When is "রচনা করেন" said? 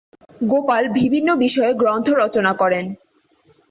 2.21-2.85